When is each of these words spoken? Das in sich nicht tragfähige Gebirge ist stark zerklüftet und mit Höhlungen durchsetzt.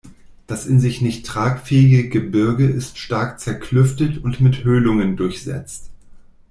Das 0.47 0.65
in 0.65 0.79
sich 0.79 1.01
nicht 1.03 1.27
tragfähige 1.27 2.09
Gebirge 2.09 2.65
ist 2.65 2.97
stark 2.97 3.39
zerklüftet 3.39 4.17
und 4.23 4.41
mit 4.41 4.63
Höhlungen 4.63 5.15
durchsetzt. 5.15 5.91